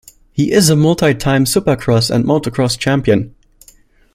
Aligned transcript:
He 0.33 0.51
is 0.51 0.71
a 0.71 0.75
multi-time 0.75 1.45
supercross 1.45 2.09
and 2.09 2.25
motocross 2.25 2.75
champion. 2.75 3.35